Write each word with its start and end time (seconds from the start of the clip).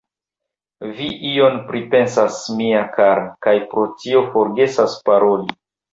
Vi 0.99 1.09
ion 1.31 1.59
pripensas, 1.67 2.39
mia 2.61 2.81
kara, 2.97 3.27
kaj 3.47 3.55
pro 3.75 3.85
tio 4.03 4.25
forgesas 4.35 4.97
paroli. 5.11 5.55